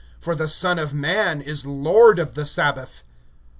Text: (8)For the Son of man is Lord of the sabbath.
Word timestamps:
(8)For 0.23 0.35
the 0.35 0.47
Son 0.47 0.79
of 0.79 0.95
man 0.95 1.41
is 1.43 1.63
Lord 1.67 2.17
of 2.17 2.33
the 2.33 2.43
sabbath. 2.47 3.03